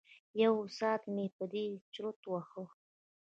[0.43, 2.63] یو ساعت مې په دې چرت وهه.